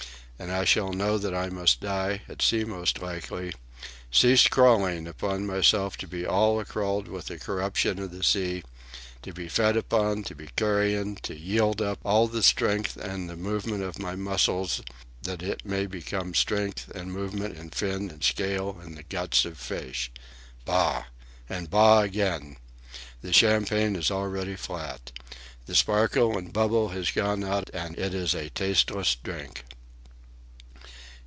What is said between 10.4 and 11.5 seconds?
carrion, to